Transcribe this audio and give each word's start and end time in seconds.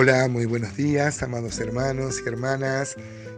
Hola, 0.00 0.28
muy 0.28 0.46
buenos 0.46 0.76
días, 0.76 1.24
amados 1.24 1.58
hermanos 1.58 2.22
y 2.24 2.28
hermanas. 2.28 2.94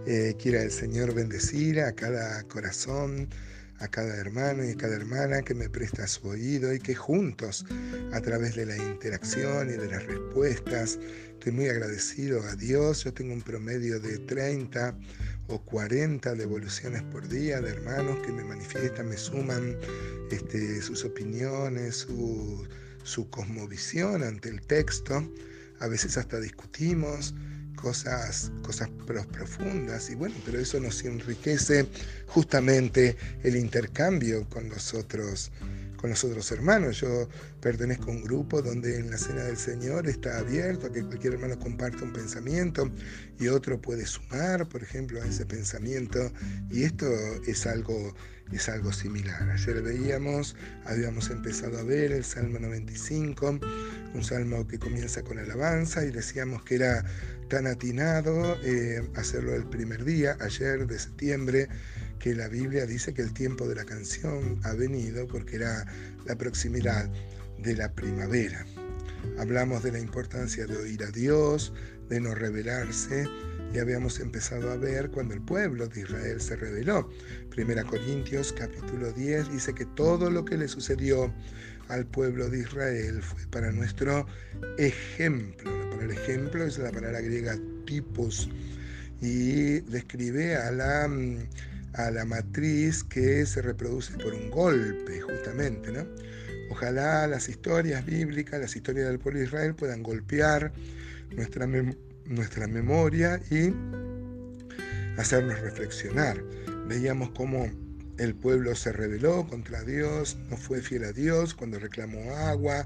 Eh, 0.06 0.36
quiera 0.38 0.62
el 0.62 0.70
Señor 0.70 1.14
bendecir 1.14 1.80
a 1.80 1.94
cada 1.94 2.42
corazón, 2.48 3.30
a 3.78 3.88
cada 3.88 4.14
hermano 4.16 4.62
y 4.62 4.72
a 4.72 4.76
cada 4.76 4.94
hermana 4.94 5.40
que 5.40 5.54
me 5.54 5.70
presta 5.70 6.06
su 6.06 6.28
oído 6.28 6.74
y 6.74 6.78
que 6.78 6.94
juntos, 6.94 7.64
a 8.12 8.20
través 8.20 8.56
de 8.56 8.66
la 8.66 8.76
interacción 8.76 9.70
y 9.70 9.78
de 9.78 9.86
las 9.86 10.04
respuestas, 10.04 10.98
estoy 11.30 11.52
muy 11.52 11.68
agradecido 11.68 12.42
a 12.42 12.54
Dios. 12.56 13.04
Yo 13.04 13.14
tengo 13.14 13.32
un 13.32 13.40
promedio 13.40 13.98
de 13.98 14.18
30 14.18 14.94
o 15.48 15.62
40 15.64 16.34
devoluciones 16.34 17.02
por 17.04 17.26
día 17.26 17.62
de 17.62 17.70
hermanos 17.70 18.18
que 18.18 18.32
me 18.32 18.44
manifiestan, 18.44 19.08
me 19.08 19.16
suman 19.16 19.78
este, 20.30 20.82
sus 20.82 21.06
opiniones, 21.06 21.96
su, 21.96 22.68
su 23.02 23.30
cosmovisión 23.30 24.22
ante 24.22 24.50
el 24.50 24.60
texto 24.60 25.26
a 25.80 25.88
veces 25.88 26.16
hasta 26.16 26.38
discutimos 26.38 27.34
cosas, 27.74 28.52
cosas 28.62 28.88
profundas 29.32 30.10
y 30.10 30.14
bueno, 30.14 30.34
pero 30.44 30.58
eso 30.58 30.78
nos 30.78 31.02
enriquece 31.04 31.86
justamente 32.26 33.16
el 33.42 33.56
intercambio 33.56 34.46
con 34.48 34.68
los 34.68 34.94
otros 34.94 35.50
con 36.00 36.10
los 36.10 36.24
otros 36.24 36.50
hermanos. 36.50 37.00
Yo 37.00 37.28
pertenezco 37.60 38.10
a 38.10 38.14
un 38.14 38.22
grupo 38.22 38.62
donde 38.62 38.98
en 38.98 39.10
la 39.10 39.18
cena 39.18 39.44
del 39.44 39.56
Señor 39.56 40.08
está 40.08 40.38
abierto 40.38 40.86
a 40.86 40.92
que 40.92 41.04
cualquier 41.04 41.34
hermano 41.34 41.58
comparta 41.58 42.02
un 42.02 42.12
pensamiento 42.12 42.90
y 43.38 43.48
otro 43.48 43.80
puede 43.80 44.06
sumar, 44.06 44.66
por 44.68 44.82
ejemplo, 44.82 45.20
a 45.20 45.26
ese 45.26 45.44
pensamiento. 45.44 46.32
Y 46.70 46.84
esto 46.84 47.06
es 47.46 47.66
algo, 47.66 48.14
es 48.50 48.68
algo 48.70 48.92
similar. 48.92 49.50
Ayer 49.50 49.82
veíamos, 49.82 50.56
habíamos 50.86 51.28
empezado 51.28 51.78
a 51.78 51.82
ver 51.82 52.12
el 52.12 52.24
Salmo 52.24 52.58
95, 52.58 53.60
un 54.14 54.24
salmo 54.24 54.66
que 54.66 54.78
comienza 54.78 55.22
con 55.22 55.38
alabanza 55.38 56.04
y 56.04 56.10
decíamos 56.10 56.62
que 56.64 56.76
era 56.76 57.04
tan 57.48 57.66
atinado 57.66 58.56
eh, 58.62 59.02
hacerlo 59.16 59.54
el 59.54 59.64
primer 59.64 60.04
día, 60.04 60.38
ayer 60.40 60.86
de 60.86 60.98
septiembre, 60.98 61.68
que 62.20 62.34
la 62.34 62.48
Biblia 62.48 62.86
dice 62.86 63.12
que 63.14 63.22
el 63.22 63.32
tiempo 63.32 63.66
de 63.66 63.74
la 63.74 63.84
canción 63.84 64.60
ha 64.64 64.74
venido 64.74 65.26
porque 65.26 65.56
era 65.56 65.86
la 66.26 66.36
proximidad 66.36 67.10
de 67.58 67.74
la 67.74 67.92
primavera. 67.92 68.64
Hablamos 69.38 69.82
de 69.82 69.92
la 69.92 69.98
importancia 69.98 70.66
de 70.66 70.76
oír 70.76 71.02
a 71.02 71.10
Dios, 71.10 71.72
de 72.08 72.20
no 72.20 72.34
rebelarse, 72.34 73.26
y 73.72 73.78
habíamos 73.78 74.20
empezado 74.20 74.70
a 74.70 74.76
ver 74.76 75.10
cuando 75.10 75.34
el 75.34 75.40
pueblo 75.40 75.88
de 75.88 76.00
Israel 76.02 76.40
se 76.40 76.56
rebeló. 76.56 77.08
Primera 77.50 77.84
Corintios 77.84 78.52
capítulo 78.52 79.12
10 79.12 79.52
dice 79.52 79.74
que 79.74 79.86
todo 79.86 80.30
lo 80.30 80.44
que 80.44 80.58
le 80.58 80.68
sucedió 80.68 81.32
al 81.88 82.06
pueblo 82.06 82.50
de 82.50 82.60
Israel 82.60 83.22
fue 83.22 83.46
para 83.50 83.72
nuestro 83.72 84.26
ejemplo. 84.76 85.70
La 85.70 85.90
palabra 85.90 86.14
ejemplo 86.14 86.64
es 86.64 86.78
la 86.78 86.90
palabra 86.90 87.20
griega 87.20 87.56
tipos 87.86 88.48
y 89.20 89.80
describe 89.80 90.56
a 90.56 90.70
la, 90.70 91.08
a 91.94 92.10
la 92.10 92.24
matriz 92.24 93.04
que 93.04 93.44
se 93.46 93.62
reproduce 93.62 94.12
por 94.18 94.34
un 94.34 94.50
golpe, 94.50 95.20
justamente. 95.20 95.92
¿no? 95.92 96.06
Ojalá 96.70 97.26
las 97.26 97.48
historias 97.48 98.04
bíblicas, 98.06 98.60
las 98.60 98.76
historias 98.76 99.08
del 99.08 99.18
pueblo 99.18 99.40
de 99.40 99.46
Israel 99.46 99.74
puedan 99.74 100.02
golpear 100.02 100.72
nuestra, 101.34 101.66
nuestra 102.26 102.66
memoria 102.66 103.40
y 103.50 103.72
hacernos 105.18 105.58
reflexionar. 105.60 106.42
Veíamos 106.86 107.30
cómo 107.30 107.68
el 108.18 108.34
pueblo 108.34 108.74
se 108.74 108.92
rebeló 108.92 109.46
contra 109.48 109.82
Dios, 109.82 110.36
no 110.50 110.56
fue 110.56 110.80
fiel 110.82 111.04
a 111.04 111.12
Dios 111.12 111.54
cuando 111.54 111.78
reclamó 111.78 112.34
agua. 112.36 112.84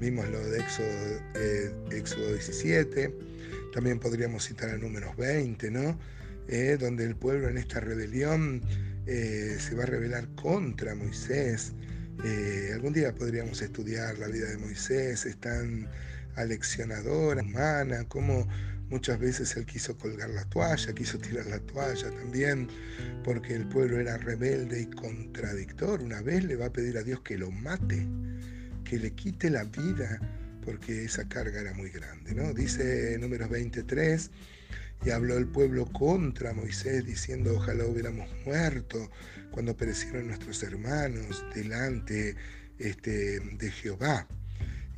Vimos 0.00 0.26
lo 0.28 0.40
de 0.40 0.60
Éxodo, 0.60 2.32
17. 2.32 3.04
Eh, 3.04 3.14
También 3.74 3.98
podríamos 3.98 4.46
citar 4.46 4.70
a 4.70 4.78
Números 4.78 5.14
20, 5.16 5.70
¿no? 5.70 5.98
Eh, 6.52 6.76
donde 6.78 7.04
el 7.04 7.14
pueblo 7.14 7.48
en 7.48 7.58
esta 7.58 7.80
rebelión 7.80 8.60
eh, 9.06 9.56
se 9.58 9.74
va 9.74 9.84
a 9.84 9.86
rebelar 9.86 10.28
contra 10.34 10.94
Moisés. 10.94 11.72
algún 12.74 12.92
día 12.92 13.14
podríamos 13.14 13.62
estudiar 13.62 14.18
la 14.18 14.26
vida 14.28 14.48
de 14.50 14.58
Moisés, 14.58 15.24
es 15.24 15.36
tan 15.38 15.88
aleccionadora, 16.36 17.42
humana, 17.42 18.04
cómo 18.08 18.46
Muchas 18.90 19.20
veces 19.20 19.56
él 19.56 19.66
quiso 19.66 19.96
colgar 19.96 20.30
la 20.30 20.44
toalla, 20.46 20.92
quiso 20.92 21.16
tirar 21.16 21.46
la 21.46 21.60
toalla 21.60 22.10
también, 22.10 22.66
porque 23.22 23.54
el 23.54 23.64
pueblo 23.68 24.00
era 24.00 24.16
rebelde 24.18 24.80
y 24.80 24.86
contradictor. 24.86 26.02
Una 26.02 26.20
vez 26.22 26.42
le 26.42 26.56
va 26.56 26.66
a 26.66 26.72
pedir 26.72 26.98
a 26.98 27.04
Dios 27.04 27.20
que 27.20 27.38
lo 27.38 27.52
mate, 27.52 28.04
que 28.82 28.98
le 28.98 29.12
quite 29.12 29.48
la 29.48 29.62
vida, 29.62 30.18
porque 30.64 31.04
esa 31.04 31.28
carga 31.28 31.60
era 31.60 31.72
muy 31.72 31.90
grande. 31.90 32.34
¿no? 32.34 32.52
Dice 32.52 33.16
números 33.20 33.48
23, 33.48 34.28
y 35.04 35.10
habló 35.10 35.38
el 35.38 35.46
pueblo 35.46 35.86
contra 35.86 36.52
Moisés, 36.52 37.04
diciendo, 37.06 37.54
ojalá 37.56 37.86
hubiéramos 37.86 38.28
muerto 38.44 39.10
cuando 39.50 39.76
perecieron 39.76 40.28
nuestros 40.28 40.62
hermanos 40.62 41.44
delante 41.54 42.36
este, 42.78 43.40
de 43.40 43.70
Jehová. 43.70 44.26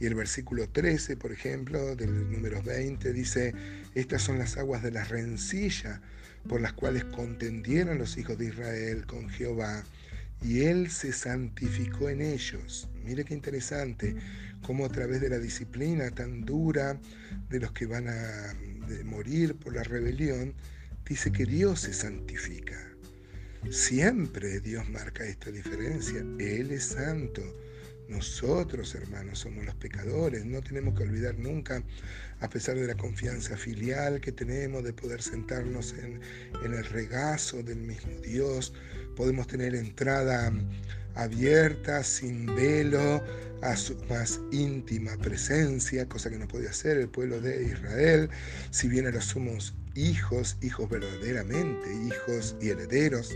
Y 0.01 0.07
el 0.07 0.15
versículo 0.15 0.69
13, 0.69 1.17
por 1.17 1.31
ejemplo, 1.31 1.95
del 1.95 2.31
número 2.31 2.63
20, 2.63 3.13
dice, 3.13 3.55
estas 3.95 4.23
son 4.23 4.39
las 4.39 4.57
aguas 4.57 4.83
de 4.83 4.91
la 4.91 5.05
rencilla 5.05 6.01
por 6.49 6.61
las 6.61 6.73
cuales 6.73 7.05
contendieron 7.05 7.99
los 7.99 8.17
hijos 8.17 8.37
de 8.39 8.47
Israel 8.47 9.07
con 9.07 9.29
Jehová, 9.29 9.84
y 10.42 10.62
él 10.62 10.91
se 10.91 11.12
santificó 11.12 12.08
en 12.08 12.20
ellos. 12.20 12.88
Mire 13.04 13.25
qué 13.25 13.34
interesante, 13.34 14.16
cómo 14.62 14.84
a 14.84 14.88
través 14.88 15.20
de 15.20 15.28
la 15.28 15.38
disciplina 15.38 16.10
tan 16.10 16.42
dura 16.42 17.00
de 17.48 17.60
los 17.60 17.72
que 17.72 17.86
van 17.86 18.08
a 18.08 18.54
morir 19.04 19.56
por 19.56 19.75
la 19.75 19.82
rebelión, 19.82 20.54
dice 21.04 21.32
que 21.32 21.47
Dios 21.47 21.80
se 21.80 21.92
santifica. 21.92 22.78
Siempre 23.70 24.60
Dios 24.60 24.88
marca 24.88 25.25
esta 25.25 25.50
diferencia. 25.50 26.25
Él 26.38 26.72
es 26.72 26.84
santo 26.84 27.42
nosotros, 28.09 28.95
hermanos, 28.95 29.41
somos 29.41 29.65
los 29.65 29.75
pecadores. 29.77 30.45
No 30.45 30.63
tenemos 30.63 30.95
que 30.95 31.05
olvidar 31.05 31.39
nunca, 31.39 31.83
a 32.41 32.49
pesar 32.49 32.77
de 32.77 32.87
la 32.87 32.95
confianza 32.95 33.57
filial 33.57 34.21
que 34.21 34.33
tenemos 34.33 34.85
de 34.85 34.93
poder 34.93 35.23
sentarnos 35.23 35.95
en, 35.95 36.21
el 36.65 36.85
regazo 36.85 37.63
del 37.63 37.79
mismo 37.79 38.13
Dios, 38.21 38.73
podemos 39.17 39.47
tener 39.47 39.75
entrada 39.75 40.53
abierta, 41.15 42.03
sin 42.03 42.47
velo, 42.47 43.23
a 43.63 43.77
su 43.77 43.97
más 44.09 44.41
íntima 44.51 45.17
presencia, 45.19 46.09
cosa 46.09 46.31
que 46.31 46.39
no 46.39 46.49
podía 46.49 46.71
hacer 46.71 46.97
el 46.97 47.09
pueblo 47.09 47.41
de 47.41 47.63
Israel, 47.65 48.29
si 48.71 48.89
bien 48.89 49.07
ahora 49.07 49.21
somos 49.21 49.75
hijos, 49.95 50.57
hijos 50.63 50.89
verdaderamente, 50.91 51.89
hijos 52.09 52.57
y 52.61 52.71
herederos 52.71 53.31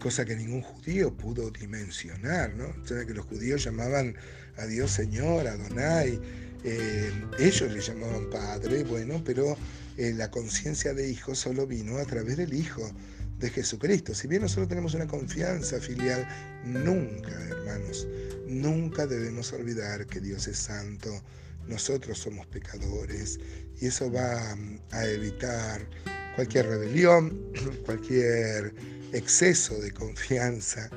cosa 0.00 0.24
que 0.24 0.34
ningún 0.34 0.62
judío 0.62 1.14
pudo 1.14 1.50
dimensionar, 1.50 2.54
¿no? 2.54 2.74
O 2.82 2.86
sea, 2.86 3.04
que 3.04 3.14
los 3.14 3.26
judíos 3.26 3.62
llamaban 3.62 4.16
a 4.56 4.66
Dios 4.66 4.90
Señor, 4.90 5.46
Adonai, 5.46 6.18
eh, 6.64 7.12
ellos 7.38 7.70
le 7.70 7.80
llamaban 7.80 8.28
Padre, 8.30 8.82
bueno, 8.84 9.22
pero 9.24 9.56
eh, 9.96 10.12
la 10.16 10.30
conciencia 10.30 10.94
de 10.94 11.08
hijo 11.08 11.34
solo 11.34 11.66
vino 11.66 11.98
a 11.98 12.04
través 12.04 12.38
del 12.38 12.52
Hijo 12.54 12.90
de 13.38 13.50
Jesucristo. 13.50 14.14
Si 14.14 14.26
bien 14.26 14.42
nosotros 14.42 14.68
tenemos 14.68 14.94
una 14.94 15.06
confianza 15.06 15.78
filial, 15.80 16.26
nunca, 16.64 17.32
hermanos, 17.48 18.06
nunca 18.46 19.06
debemos 19.06 19.52
olvidar 19.52 20.06
que 20.06 20.20
Dios 20.20 20.48
es 20.48 20.58
santo, 20.58 21.22
nosotros 21.68 22.18
somos 22.18 22.46
pecadores 22.46 23.38
y 23.80 23.86
eso 23.86 24.10
va 24.10 24.56
a 24.90 25.06
evitar 25.06 25.86
cualquier 26.34 26.66
rebelión, 26.66 27.38
cualquier 27.84 28.74
exceso 29.12 29.78
de 29.80 29.90
confianza. 29.92 30.90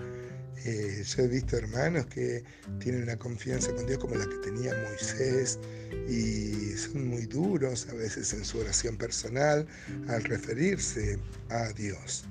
Eh, 0.65 1.03
yo 1.05 1.23
he 1.23 1.27
visto 1.27 1.57
hermanos 1.57 2.05
que 2.05 2.43
tienen 2.79 3.03
una 3.03 3.17
confianza 3.17 3.73
con 3.73 3.85
Dios 3.85 3.99
como 3.99 4.15
la 4.15 4.25
que 4.25 4.37
tenía 4.37 4.73
Moisés 4.87 5.59
y 6.07 6.71
son 6.77 7.07
muy 7.09 7.25
duros 7.25 7.87
a 7.89 7.93
veces 7.93 8.33
en 8.33 8.45
su 8.45 8.59
oración 8.59 8.97
personal 8.97 9.67
al 10.07 10.23
referirse 10.23 11.19
a 11.49 11.69
Dios. 11.73 12.25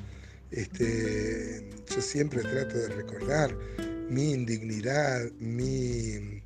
Este, 0.50 1.70
yo 1.88 2.00
siempre 2.00 2.42
trato 2.42 2.76
de 2.76 2.88
recordar 2.88 3.56
mi 4.08 4.32
indignidad, 4.32 5.30
mi, 5.38 6.41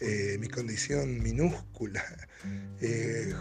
eh, 0.00 0.36
mi 0.40 0.48
condición 0.48 1.22
minúscula 1.22 2.02
eh, 2.80 3.34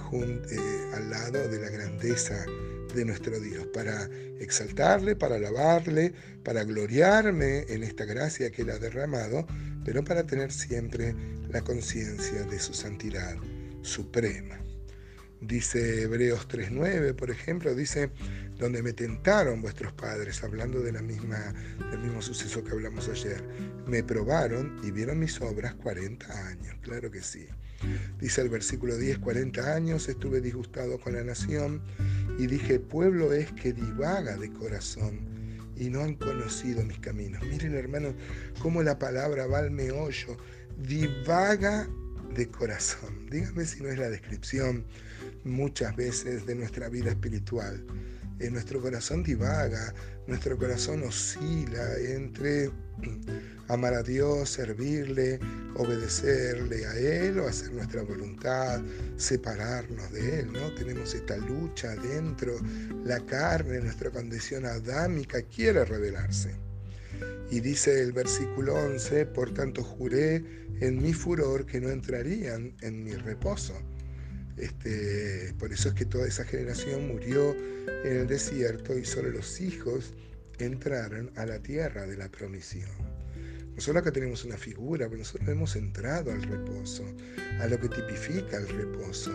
al 0.94 1.10
lado 1.10 1.48
de 1.48 1.60
la 1.60 1.70
grandeza 1.70 2.46
de 2.94 3.06
nuestro 3.06 3.40
Dios, 3.40 3.68
para 3.68 4.10
exaltarle, 4.40 5.16
para 5.16 5.36
alabarle, 5.36 6.14
para 6.44 6.64
gloriarme 6.64 7.66
en 7.70 7.84
esta 7.84 8.06
gracia 8.06 8.52
que 8.52 8.64
Él 8.64 8.72
ha 8.72 8.80
derramado, 8.80 9.46
pero 9.86 10.04
para 10.04 10.26
tener 10.26 10.52
siempre 10.52 11.16
la 11.50 11.62
conciencia 11.62 12.44
de 12.44 12.60
su 12.60 12.74
santidad 12.74 13.36
suprema. 13.82 14.60
Dice 15.42 16.04
Hebreos 16.04 16.48
3.9, 16.50 17.16
por 17.16 17.32
ejemplo, 17.32 17.74
dice, 17.74 18.12
donde 18.58 18.84
me 18.84 18.92
tentaron 18.92 19.62
vuestros 19.62 19.94
padres, 19.94 20.44
hablando 20.44 20.82
de 20.82 20.92
la 20.92 21.02
misma, 21.02 21.54
del 21.90 22.00
mismo 22.00 22.22
suceso 22.22 22.64
que 22.64 22.72
hablamos 22.72 23.08
ayer. 23.08 23.42
Me 23.88 24.04
probaron 24.04 24.80
y 24.84 24.92
vieron 24.92 25.20
mis 25.20 25.40
obras 25.40 25.76
40 25.76 26.48
años, 26.48 26.76
claro 26.82 27.10
que 27.10 27.22
sí. 27.22 27.48
Dice 28.20 28.42
el 28.42 28.50
versículo 28.50 28.98
10, 28.98 29.20
40 29.20 29.74
años 29.74 30.10
estuve 30.10 30.42
disgustado 30.42 31.00
con 31.00 31.14
la 31.14 31.24
nación 31.24 31.82
y 32.38 32.48
dije, 32.48 32.80
pueblo 32.80 33.32
es 33.32 33.52
que 33.54 33.72
divaga 33.72 34.36
de 34.36 34.52
corazón 34.52 35.22
y 35.78 35.90
no 35.90 36.02
han 36.02 36.16
conocido 36.16 36.84
mis 36.84 37.00
caminos. 37.00 37.42
Miren 37.44 37.76
hermanos, 37.76 38.14
cómo 38.62 38.84
la 38.84 39.00
palabra 39.00 39.48
va 39.48 39.60
al 39.60 39.72
meollo, 39.72 40.36
divaga 40.78 41.88
de 42.36 42.50
corazón. 42.50 43.28
Dígame 43.30 43.66
si 43.66 43.82
no 43.82 43.90
es 43.90 43.98
la 43.98 44.10
descripción 44.10 44.86
muchas 45.44 45.96
veces 45.96 46.46
de 46.46 46.56
nuestra 46.56 46.90
vida 46.90 47.10
espiritual. 47.10 47.86
En 48.40 48.54
nuestro 48.54 48.82
corazón 48.82 49.22
divaga, 49.22 49.94
nuestro 50.26 50.58
corazón 50.58 51.04
oscila 51.04 51.98
entre 51.98 52.72
amar 53.68 53.94
a 53.94 54.04
Dios, 54.04 54.50
servirle, 54.50 55.40
obedecerle 55.76 56.86
a 56.86 56.96
Él 56.98 57.40
o 57.40 57.48
hacer 57.48 57.74
nuestra 57.74 58.02
voluntad, 58.04 58.82
separarnos 59.18 60.12
de 60.14 60.40
Él, 60.40 60.54
¿no? 60.54 60.74
Tenemos 60.76 61.14
esta 61.14 61.36
lucha 61.36 61.96
dentro, 61.96 62.54
la 63.04 63.20
carne, 63.26 63.82
nuestra 63.82 64.10
condición 64.10 64.66
adámica 64.66 65.42
quiere 65.42 65.84
revelarse. 65.84 66.56
Y 67.52 67.60
dice 67.60 68.02
el 68.02 68.14
versículo 68.14 68.76
11, 68.76 69.26
por 69.26 69.54
tanto 69.54 69.84
juré 69.84 70.44
en 70.80 71.02
mi 71.02 71.14
furor 71.14 71.66
que 71.66 71.82
no 71.82 71.90
entrarían 71.90 72.76
en 72.82 73.04
mi 73.04 73.14
reposo. 73.14 73.74
Este, 74.60 75.54
por 75.58 75.72
eso 75.72 75.90
es 75.90 75.96
que 75.96 76.06
toda 76.06 76.28
esa 76.28 76.44
generación 76.44 77.08
murió 77.08 77.56
en 78.04 78.18
el 78.18 78.28
desierto 78.28 78.98
y 78.98 79.06
solo 79.06 79.30
los 79.30 79.62
hijos 79.62 80.14
entraron 80.60 81.32
a 81.38 81.46
la 81.46 81.60
tierra 81.60 82.06
de 82.06 82.18
la 82.18 82.30
promisión. 82.30 82.90
Nosotros 83.76 84.02
acá 84.02 84.12
tenemos 84.12 84.44
una 84.44 84.58
figura, 84.58 85.08
pero 85.08 85.20
nosotros 85.20 85.48
hemos 85.48 85.76
entrado 85.78 86.32
al 86.32 86.44
reposo, 86.44 87.06
a 87.62 87.68
lo 87.68 87.80
que 87.80 87.88
tipifica 87.88 88.58
el 88.58 88.68
reposo, 88.68 89.32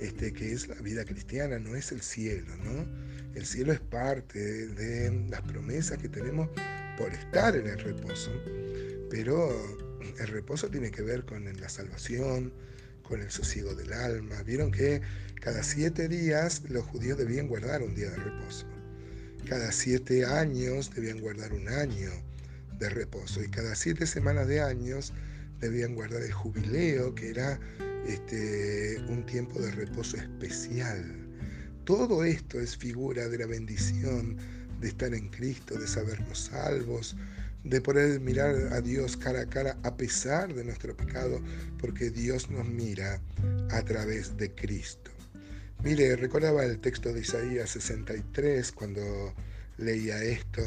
este, 0.00 0.32
que 0.32 0.52
es 0.52 0.66
la 0.66 0.74
vida 0.76 1.04
cristiana, 1.04 1.60
no 1.60 1.76
es 1.76 1.92
el 1.92 2.02
cielo, 2.02 2.56
¿no? 2.56 2.84
El 3.36 3.46
cielo 3.46 3.72
es 3.72 3.78
parte 3.78 4.40
de 4.40 5.26
las 5.30 5.42
promesas 5.42 5.98
que 5.98 6.08
tenemos 6.08 6.48
por 6.96 7.12
estar 7.12 7.54
en 7.54 7.68
el 7.68 7.78
reposo, 7.78 8.32
pero 9.10 9.48
el 10.18 10.26
reposo 10.26 10.68
tiene 10.68 10.90
que 10.90 11.02
ver 11.02 11.24
con 11.24 11.44
la 11.44 11.68
salvación, 11.68 12.52
con 13.08 13.22
el 13.22 13.30
sosiego 13.30 13.74
del 13.74 13.92
alma. 13.92 14.42
Vieron 14.42 14.70
que 14.70 15.00
cada 15.40 15.62
siete 15.62 16.08
días 16.08 16.62
los 16.68 16.84
judíos 16.84 17.16
debían 17.16 17.48
guardar 17.48 17.82
un 17.82 17.94
día 17.94 18.10
de 18.10 18.16
reposo. 18.16 18.66
Cada 19.48 19.72
siete 19.72 20.26
años 20.26 20.90
debían 20.94 21.20
guardar 21.20 21.52
un 21.54 21.68
año 21.68 22.10
de 22.78 22.90
reposo 22.90 23.42
y 23.42 23.48
cada 23.48 23.74
siete 23.74 24.06
semanas 24.06 24.46
de 24.46 24.60
años 24.60 25.12
debían 25.58 25.94
guardar 25.94 26.22
el 26.22 26.32
jubileo, 26.32 27.14
que 27.14 27.30
era 27.30 27.58
este, 28.06 28.98
un 29.08 29.24
tiempo 29.24 29.58
de 29.60 29.70
reposo 29.70 30.18
especial. 30.18 31.04
Todo 31.84 32.24
esto 32.24 32.60
es 32.60 32.76
figura 32.76 33.28
de 33.28 33.38
la 33.38 33.46
bendición 33.46 34.36
de 34.80 34.88
estar 34.88 35.14
en 35.14 35.28
Cristo, 35.30 35.78
de 35.78 35.86
sabernos 35.86 36.38
salvos, 36.38 37.16
de 37.64 37.80
poder 37.80 38.20
mirar 38.20 38.54
a 38.72 38.80
Dios 38.80 39.16
cara 39.16 39.42
a 39.42 39.46
cara 39.46 39.76
a 39.82 39.96
pesar 39.96 40.54
de 40.54 40.64
nuestro 40.64 40.96
pecado, 40.96 41.40
porque 41.78 42.10
Dios 42.10 42.50
nos 42.50 42.66
mira 42.66 43.20
a 43.70 43.82
través 43.82 44.36
de 44.36 44.54
Cristo. 44.54 45.10
Mire, 45.82 46.16
recordaba 46.16 46.64
el 46.64 46.78
texto 46.80 47.12
de 47.12 47.20
Isaías 47.20 47.70
63 47.70 48.72
cuando 48.72 49.00
leía 49.76 50.22
esto. 50.22 50.62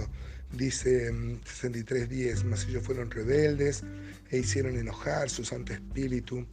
Dice 0.53 1.11
63.10, 1.11 2.43
mas 2.43 2.65
ellos 2.65 2.83
fueron 2.83 3.09
rebeldes 3.09 3.83
e 4.29 4.39
hicieron 4.39 4.77
enojar 4.77 5.29
su 5.29 5.45
Santo 5.45 5.73
Espíritu, 5.73 6.45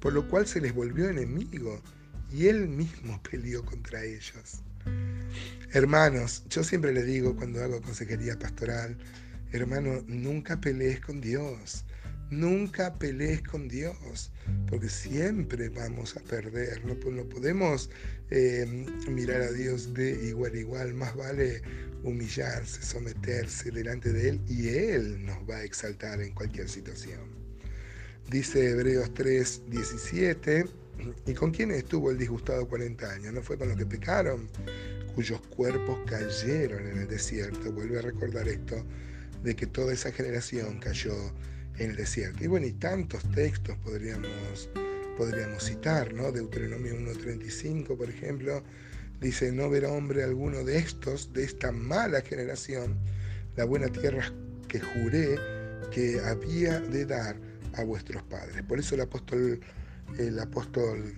por 0.00 0.12
lo 0.12 0.28
cual 0.28 0.46
se 0.46 0.60
les 0.60 0.74
volvió 0.74 1.08
enemigo 1.08 1.82
y 2.32 2.46
él 2.46 2.68
mismo 2.68 3.22
peleó 3.30 3.64
contra 3.64 4.02
ellos. 4.02 4.62
Hermanos, 5.72 6.44
yo 6.48 6.62
siempre 6.62 6.92
le 6.92 7.02
digo 7.02 7.34
cuando 7.36 7.62
hago 7.62 7.82
consejería 7.82 8.38
pastoral, 8.38 8.96
hermano, 9.54 10.02
nunca 10.06 10.60
pelees 10.60 11.00
con 11.00 11.20
Dios. 11.20 11.84
Nunca 12.30 12.98
pelees 12.98 13.42
con 13.42 13.68
Dios, 13.68 14.32
porque 14.68 14.88
siempre 14.88 15.68
vamos 15.68 16.16
a 16.16 16.20
perder. 16.20 16.84
No, 16.84 16.98
podemos 17.28 17.90
eh, 18.30 18.86
mirar 19.08 19.42
a 19.42 19.52
Dios 19.52 19.92
de 19.94 20.28
igual 20.28 20.54
a 20.54 20.58
igual. 20.58 20.94
Más 20.94 21.14
vale 21.14 21.62
humillarse, 22.02 22.82
someterse 22.82 23.70
delante 23.70 24.12
de 24.12 24.30
Él 24.30 24.40
y 24.48 24.68
Él 24.68 25.24
nos 25.24 25.38
va 25.48 25.56
a 25.56 25.64
exaltar 25.64 26.20
en 26.20 26.32
cualquier 26.34 26.68
situación. 26.68 27.20
Dice 28.30 28.70
Hebreos 28.70 29.12
3, 29.14 29.62
17, 29.68 30.64
¿y 31.26 31.34
con 31.34 31.50
quién 31.50 31.70
estuvo 31.70 32.10
el 32.10 32.18
disgustado 32.18 32.66
40 32.66 33.10
años? 33.10 33.34
¿No 33.34 33.42
fue 33.42 33.58
con 33.58 33.68
los 33.68 33.76
que 33.76 33.86
pecaron? 33.86 34.48
Cuyos 35.14 35.40
cuerpos 35.48 35.98
cayeron 36.06 36.86
en 36.86 36.98
el 36.98 37.08
desierto. 37.08 37.70
Vuelve 37.70 37.98
a 37.98 38.02
recordar 38.02 38.48
esto, 38.48 38.84
de 39.44 39.54
que 39.54 39.66
toda 39.66 39.92
esa 39.92 40.10
generación 40.10 40.80
cayó 40.80 41.14
en 41.78 41.90
el 41.90 41.96
desierto. 41.96 42.42
Y 42.42 42.48
bueno, 42.48 42.66
y 42.66 42.72
tantos 42.72 43.22
textos 43.30 43.76
podríamos, 43.84 44.68
podríamos 45.16 45.62
citar, 45.64 46.12
¿no? 46.12 46.32
Deuteronomio 46.32 46.94
1.35, 46.94 47.96
por 47.96 48.10
ejemplo, 48.10 48.64
Dice, 49.20 49.52
no 49.52 49.70
verá 49.70 49.90
hombre 49.90 50.22
alguno 50.22 50.64
de 50.64 50.76
estos, 50.76 51.32
de 51.32 51.44
esta 51.44 51.72
mala 51.72 52.20
generación, 52.20 52.98
la 53.56 53.64
buena 53.64 53.88
tierra 53.88 54.30
que 54.68 54.80
juré 54.80 55.38
que 55.90 56.20
había 56.20 56.80
de 56.80 57.06
dar 57.06 57.36
a 57.74 57.84
vuestros 57.84 58.22
padres. 58.24 58.62
Por 58.64 58.78
eso 58.78 58.96
el 58.96 59.00
apóstol, 59.00 59.60
el 60.18 60.38
apóstol 60.38 61.14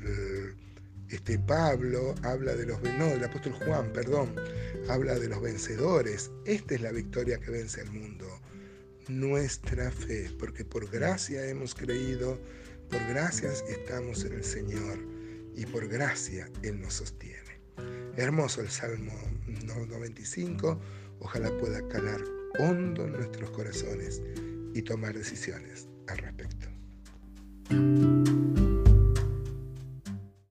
este 1.10 1.38
Pablo 1.38 2.14
habla 2.22 2.54
de 2.56 2.66
los 2.66 2.82
no, 2.82 3.06
el 3.06 3.24
apóstol 3.24 3.52
Juan, 3.52 3.92
perdón, 3.92 4.34
habla 4.88 5.18
de 5.18 5.28
los 5.28 5.40
vencedores. 5.40 6.30
Esta 6.44 6.74
es 6.74 6.80
la 6.80 6.90
victoria 6.90 7.38
que 7.38 7.50
vence 7.50 7.80
al 7.80 7.92
mundo. 7.92 8.26
Nuestra 9.08 9.90
fe, 9.92 10.30
porque 10.38 10.64
por 10.64 10.90
gracia 10.90 11.46
hemos 11.46 11.74
creído, 11.74 12.40
por 12.90 13.00
gracias 13.06 13.64
estamos 13.68 14.24
en 14.24 14.32
el 14.32 14.44
Señor 14.44 14.98
y 15.54 15.64
por 15.66 15.86
gracia 15.86 16.50
Él 16.62 16.80
nos 16.80 16.94
sostiene. 16.94 17.60
Hermoso 18.16 18.60
el 18.60 18.68
Salmo 18.68 19.12
95, 19.46 20.80
ojalá 21.20 21.56
pueda 21.58 21.86
calar 21.88 22.20
hondo 22.58 23.04
en 23.04 23.12
nuestros 23.12 23.50
corazones 23.50 24.22
y 24.74 24.82
tomar 24.82 25.14
decisiones 25.14 25.88
al 26.08 26.18
respecto. 26.18 26.66